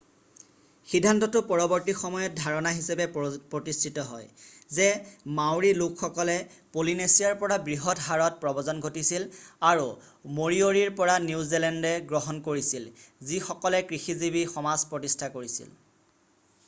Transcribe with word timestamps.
সিদ্ধান্তটো 0.91 1.39
পৰবৰ্তী 1.49 1.93
সময়ত 1.97 2.37
ধাৰণা 2.43 2.69
হিচাপে 2.77 3.05
প্ৰতিষ্ঠিত 3.51 4.05
হয় 4.05 4.23
যে 4.77 4.87
মাউৰী 5.39 5.73
লোকসকল 5.81 6.31
পলিনেচিয়াৰ 6.77 7.37
পৰা 7.43 7.57
বৃহৎ 7.67 8.01
হাৰত 8.05 8.41
প্ৰব্ৰজন 8.45 8.79
ঘটিছিল 8.89 9.27
আৰু 9.73 9.85
মৰিয়ৰিৰ 10.37 10.95
পৰা 11.01 11.17
নিউজিলেণ্ডে 11.27 11.91
গ্ৰহণ 12.13 12.39
কৰিছিল 12.49 12.87
যিসকলে 13.33 13.83
কৃষিজীৱি 13.93 14.43
সমাজ 14.57 14.87
প্ৰতিষ্ঠা 14.95 15.31
কৰিছিল 15.37 15.71